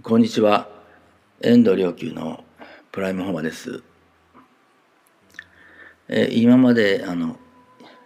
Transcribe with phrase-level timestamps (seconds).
[0.00, 0.70] こんにちは。
[1.42, 2.44] 遠藤良久の
[2.92, 3.82] プライムホマです、
[6.08, 7.36] え、今まであの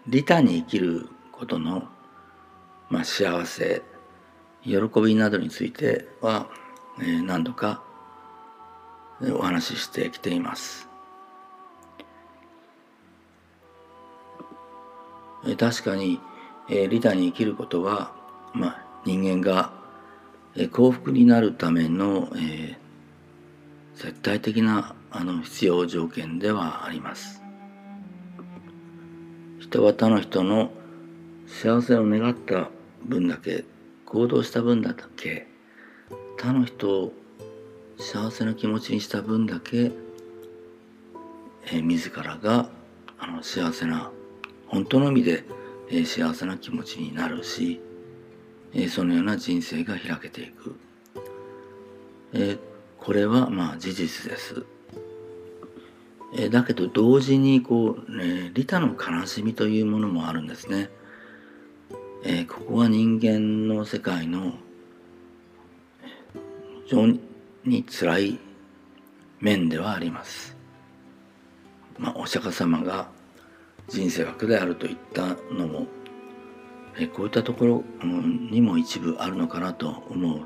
[0.08, 1.84] 利他に生きることの、
[2.90, 3.82] まあ、幸せ
[4.64, 6.48] 喜びなどについては、
[6.98, 7.84] えー、何度か
[9.32, 10.88] お話ししてきています、
[15.46, 16.18] え、確かに、
[16.68, 18.12] えー、利他に生きることは、
[18.54, 19.85] まあ、人間が
[20.64, 22.76] 幸福になるための、えー、
[23.96, 27.42] 絶対的なあの必要条件ではあります。
[29.60, 30.70] 人は他の人の
[31.46, 32.70] 幸せを願った
[33.04, 33.64] 分だけ
[34.06, 35.46] 行動した分だけ
[36.38, 37.12] 他の人を
[37.98, 39.90] 幸せな気持ちにした分だけ、
[41.66, 42.70] えー、自らが
[43.18, 44.10] あの幸せな
[44.68, 45.44] 本当の意味で、
[45.90, 47.80] えー、幸せな気持ちになるし
[48.78, 50.76] えそのような人生が開けていく、
[52.34, 52.58] え
[52.98, 54.66] これはまあ事実です、
[56.36, 60.90] えだけど同時にこう、ね、利他の悲しみというものもあるんですね、
[62.22, 64.52] えここは人間の世界の
[66.84, 67.06] 非常
[67.64, 68.38] に辛い
[69.40, 70.54] 面ではあります。
[71.98, 73.08] まあ、お釈迦様が
[73.88, 75.86] 人生は苦であると言ったのも
[76.98, 80.40] えこういったところにも一部あるのかなと思う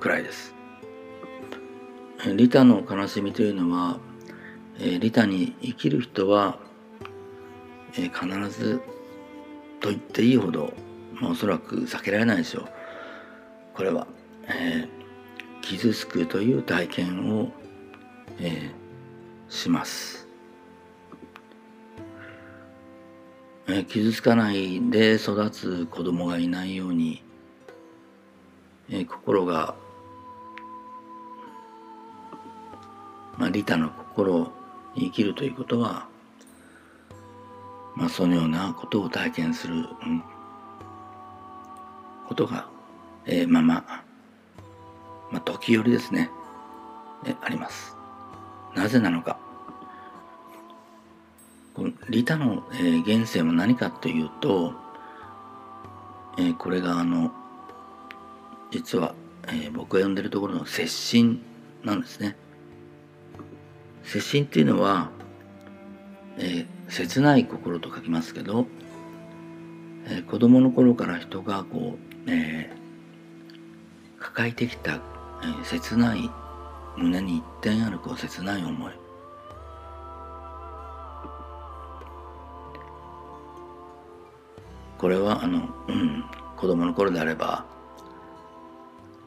[0.00, 0.54] くらいです。
[2.36, 3.98] 利他の悲しみというのは、
[4.80, 6.58] え利他に生きる人は、
[7.98, 8.80] え必ず
[9.80, 10.72] と言っていいほど、
[11.14, 12.68] まあ、おそらく避けられないでしょう。
[13.74, 14.06] これは、
[14.48, 17.50] えー、傷つくという体験を、
[18.38, 20.25] えー、します。
[23.88, 27.22] 傷つかないで育つ子供がいないように、
[28.88, 29.74] え心が、
[33.36, 34.52] まあ、利他の心
[34.94, 36.08] に生きるということは、
[37.96, 39.88] まあ、そのようなことを体験する、
[42.28, 42.68] ことが、
[43.24, 43.84] えー、まま、
[45.32, 46.30] まあ、時折ですね、
[47.24, 47.96] えあります。
[48.76, 49.45] なぜなのか。
[51.76, 54.72] この利他の、えー、原生は何かというと、
[56.38, 57.30] えー、これがあの
[58.70, 59.14] 実は、
[59.48, 61.42] えー、僕が呼んでるところの接心
[61.84, 62.34] なんですね。
[64.04, 65.10] 接心っていうのは、
[66.38, 68.66] え、切ない心と書きますけど、
[70.06, 72.70] えー、子供の頃から人がこう、え、
[74.18, 75.00] 抱えてきた、え、
[75.64, 76.30] 切ない
[76.96, 78.92] 胸に一点あるこう切ない思い
[84.98, 86.24] これはあの、うん、
[86.56, 87.64] 子供の頃であれば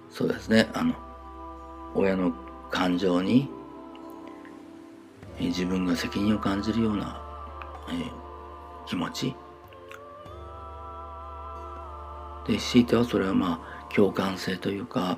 [0.09, 0.93] そうですねあの
[1.95, 2.33] 親の
[2.71, 3.49] 感情に
[5.39, 7.21] 自分が責任を感じるような、
[7.89, 8.11] えー、
[8.87, 9.35] 気持ち
[12.47, 15.17] で強いてはそれはまあ共感性というか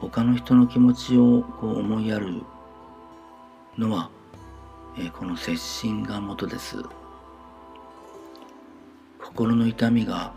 [0.00, 2.42] 他の人の気持ちをこう思いやる
[3.78, 4.10] のは、
[4.98, 6.76] えー、この接心が元です。
[9.26, 10.32] 心の痛みが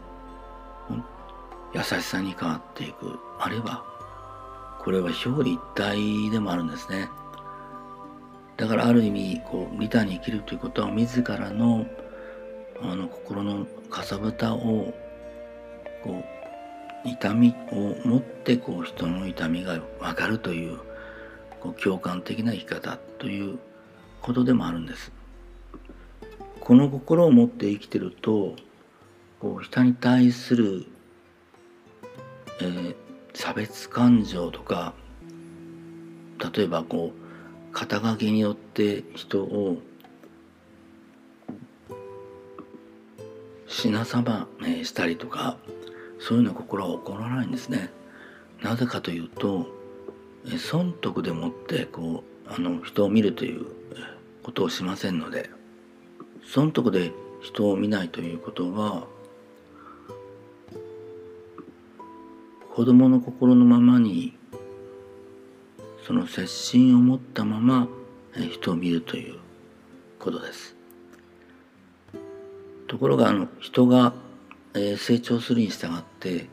[1.73, 3.83] 優しさに変わっていくあるいは
[4.81, 7.07] これは表裏一体でもあるんですね
[8.57, 11.85] だからある意味こう利他に生きるということは自らの
[12.81, 14.93] あの心のかさぶたを
[16.03, 16.23] こ
[17.05, 20.79] う痛みを持ってこう人の痛みが分かるという
[21.59, 23.59] こう共感的な生き方という
[24.21, 25.11] ことでもあるんです。
[26.59, 28.55] この心を持って生きてると
[29.39, 30.85] こう人に対する、
[32.61, 32.95] えー、
[33.33, 34.93] 差別感情とか
[36.53, 39.77] 例えばこう肩書きによって人を
[43.67, 45.57] 品様、ね、したりとか
[46.19, 47.89] そういうの心は起こらないんですね。
[48.61, 49.67] なぜかというと
[50.57, 53.67] 損得でもってこうあの人を見るという
[54.43, 55.49] ことをしませんので
[56.45, 59.07] 損得で人を見ないということは
[62.79, 64.37] 子供の心のままに
[66.07, 67.89] その接心を持ったまま
[68.53, 69.37] 人を見るという
[70.17, 70.77] ことです。
[72.87, 74.13] ところがあの人が
[74.97, 76.47] 成長するに従って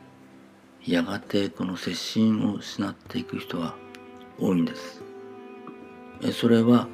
[0.85, 3.77] やがてこの接心を失っていく人は
[4.37, 5.01] 多いんです。
[6.33, 6.89] それは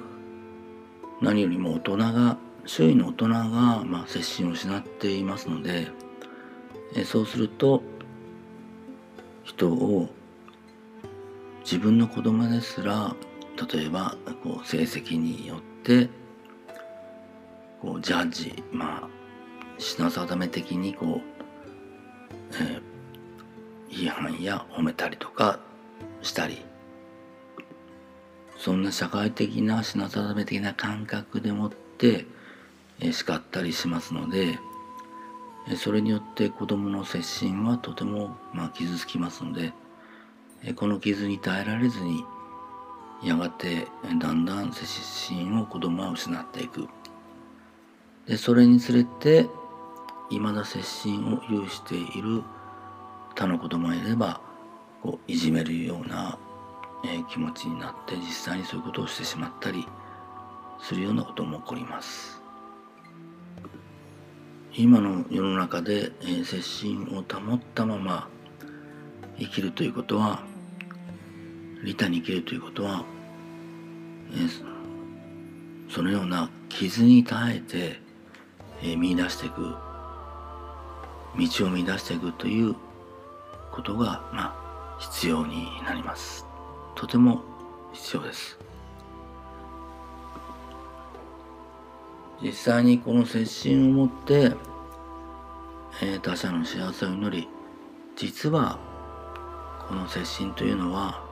[1.23, 2.37] 何よりも大人が
[2.67, 3.49] 周囲の大人が
[3.83, 5.87] まあ接心を失っていますので
[7.05, 7.81] そうすると
[9.43, 10.09] 人を
[11.63, 13.15] 自分の子供ですら
[13.73, 16.09] 例えばこう成績によって
[17.81, 19.09] こうジャッジまあ
[19.77, 21.21] 品定め的にこう、
[22.53, 25.59] えー、違反や褒めたりとか
[26.21, 26.63] したり
[28.57, 32.25] そんな社会的な品定め的な感覚でもって、
[33.01, 34.57] えー、叱ったりしますので、
[35.77, 39.73] それによって子どもの接心はとても、まあ、傷つきますので、
[40.75, 42.25] この傷に耐えられずに
[43.23, 43.87] やがて
[44.19, 46.87] だんだん接心を子どもは失っていく。
[48.27, 49.47] でそれにつれて
[50.29, 52.43] 未だ接心を有している
[53.35, 54.41] 他の子供がいれば
[55.01, 56.37] こういじめるような、
[57.05, 59.85] え、気持ちになって実際にそういうことをしてしまったり
[60.79, 62.42] するようなことも起こります
[64.75, 68.27] 今の世の中で、えー、接心を保ったまま
[69.37, 70.41] 生きるということは
[71.83, 73.05] 利他に生きるということは、
[74.31, 77.99] え、そのような傷に耐えて、
[78.81, 79.75] えー、見出していく
[81.37, 82.75] 道を見出していくという
[83.71, 86.47] ことが、まあ、必要になります。
[86.95, 87.43] とても
[87.93, 88.57] 必要です。
[92.43, 94.51] 実際にこの接心を持って、
[96.01, 97.47] えー、他者の幸せを祈り、
[98.17, 98.77] 実は
[99.87, 101.23] この接心というのは、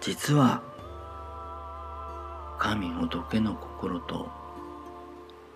[0.00, 0.62] 実は
[2.60, 4.28] 神仏の心と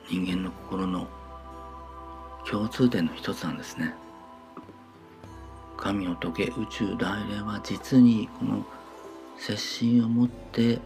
[0.09, 1.07] 人間の心の
[2.45, 3.95] 共通点の一つなんですね。
[5.77, 8.67] 神を解け宇宙大霊は実にこの
[9.39, 10.81] 接心を持って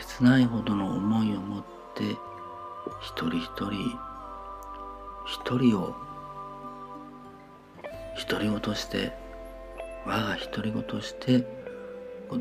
[0.00, 1.64] 切ないほどの思いを持っ
[1.94, 2.02] て
[3.00, 3.96] 一人一人
[5.26, 5.94] 一人を
[8.28, 9.12] 独り言として
[10.06, 11.46] 我が独り言として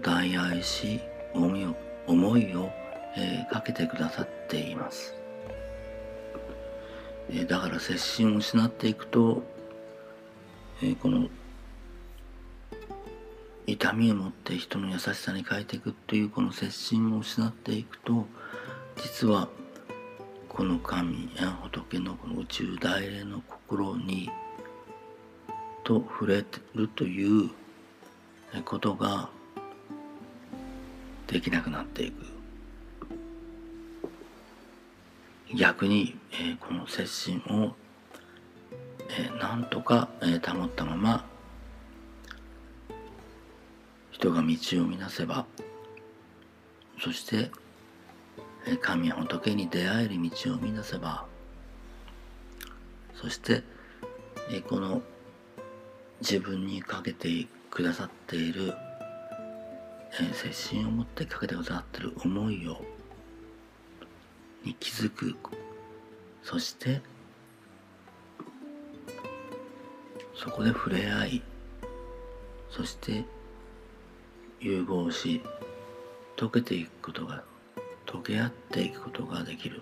[0.02, 1.00] 大愛し
[1.34, 1.76] 思いを
[2.08, 2.70] 思いを、
[3.18, 5.16] えー、かけてくださっています。
[7.32, 9.44] えだから接心を失っていくと、
[10.84, 11.30] えこの
[13.66, 18.26] 痛みを持って人の優しさに変えていくっていうこの接心を失っていくと
[18.98, 19.48] 実は
[20.50, 24.30] この神や仏のこの宇宙大霊の心に
[25.84, 26.46] と触れ
[26.76, 27.50] るという
[28.66, 29.30] ことが
[31.28, 32.34] できなくなっていく。
[35.56, 37.76] 逆に、えー、この接心を、
[39.10, 41.26] えー、なんとか、えー、保ったまま
[44.24, 45.46] 人が道を見なせば
[47.02, 47.52] そして、
[48.80, 51.26] 神仏に出会える道を見なせば
[53.16, 53.64] そして、
[54.70, 55.02] この
[56.22, 57.28] 自分にかけて
[57.70, 58.74] くださっている、
[60.22, 62.82] え接心を持ってかけてくださっている思いを
[64.64, 65.36] に気づく。
[66.44, 67.02] そして
[70.34, 71.44] そこで触れ合い
[72.70, 73.26] そして
[74.64, 75.42] 融合し
[76.38, 77.44] 溶けていくことが
[78.06, 79.82] 溶け合っていくことができる。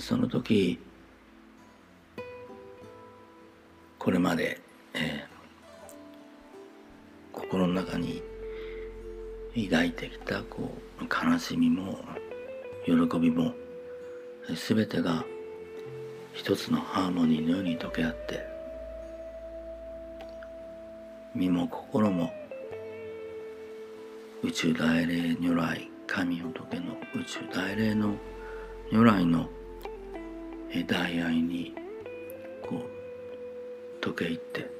[0.00, 0.78] その時
[3.98, 4.60] これまで、
[4.94, 8.22] えー、心の中に
[9.70, 12.00] 抱いてきたこう悲しみも
[12.84, 13.54] 喜びも
[14.48, 15.24] 全てが
[16.34, 18.47] 一つのハーモニーのように溶け合って
[21.34, 22.32] 身も心も
[24.42, 28.14] 宇宙大霊如来神仏の宇宙大霊の
[28.90, 29.48] 如来の
[30.86, 31.74] 大愛に
[32.62, 34.70] こう溶け入って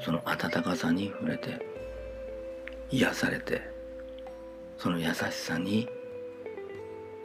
[0.00, 1.64] その温かさに触れて
[2.90, 3.60] 癒されて
[4.78, 5.88] その優しさに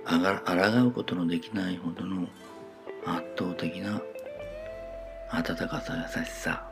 [0.06, 2.28] あが抗うことのできないほどの
[3.06, 4.02] 圧倒的な
[5.30, 6.71] 温かさ優しさ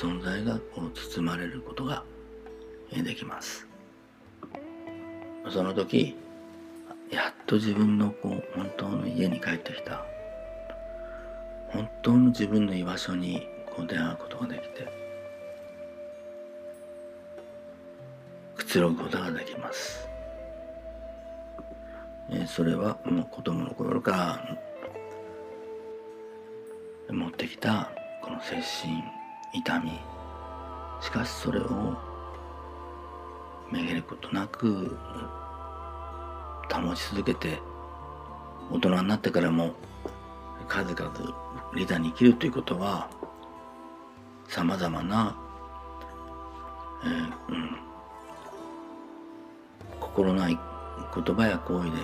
[0.00, 2.02] 存在がこう包まれることが
[2.90, 3.66] できます。
[5.50, 6.16] その時
[7.10, 10.06] やっと自分のこう本当の家に帰ってきた。
[11.68, 14.90] 本当の自分の居場所にこう出会うことができて。
[18.56, 20.08] くつろぐことができます、
[22.30, 24.38] えそれはもう子供の頃か
[27.08, 27.90] ら持ってきた
[28.22, 29.19] この精神
[29.52, 30.00] 痛み。
[31.00, 31.96] しかしそれを
[33.70, 34.96] めげることなく
[36.70, 37.58] 保ち続けて
[38.70, 39.74] 大人になってからも
[40.68, 41.10] 数々
[41.74, 43.10] リーダーに生きるということは
[44.48, 45.36] さまざまな、
[47.04, 47.76] えーうん、
[50.00, 50.58] 心ない
[51.14, 51.96] 言葉や行為で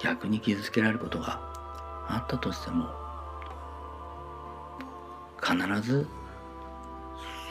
[0.00, 1.40] 逆に傷つけられることが
[2.08, 3.05] あったとしても
[5.46, 6.04] 必ず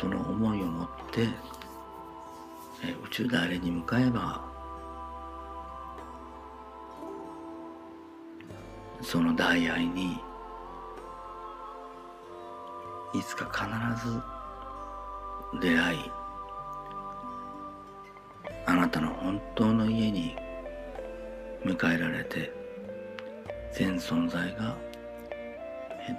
[0.02, 1.24] その思いを持って、
[2.84, 4.44] 宇宙であれに向かえば
[9.02, 10.18] その大愛に
[13.14, 14.22] いつか必ず
[15.62, 16.00] 出会い
[18.66, 20.36] あなたの本当の家に
[21.64, 22.52] 迎えられて
[23.72, 24.76] 全存在が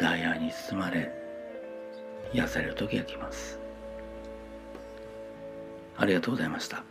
[0.00, 1.25] 大愛に包まれ
[2.36, 3.58] 癒される時が来ます。
[5.96, 6.84] ありがとうございました。